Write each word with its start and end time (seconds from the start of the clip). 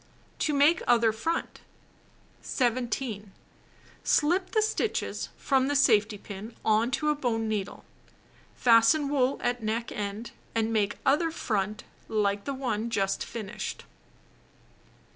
To 0.39 0.53
Make 0.55 0.81
Other 0.87 1.11
Front 1.11 1.61
17. 2.41 3.33
Slip 4.03 4.49
the 4.49 4.63
stitches 4.63 5.29
from 5.37 5.67
the 5.67 5.75
safety 5.75 6.17
pin 6.17 6.55
on 6.65 6.89
to 6.97 7.09
a 7.09 7.15
bone 7.15 7.47
needle. 7.47 7.85
Fasten 8.55 9.09
wool 9.09 9.39
at 9.43 9.61
neck 9.61 9.91
end, 9.91 10.31
and 10.55 10.73
make 10.73 10.97
other 11.05 11.29
front 11.29 11.83
like 12.07 12.45
the 12.45 12.53
one 12.55 12.89
just 12.89 13.23
finished. 13.23 13.83